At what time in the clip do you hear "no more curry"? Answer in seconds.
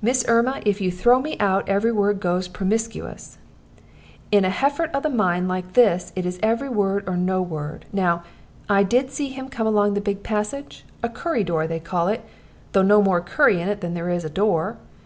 12.82-13.60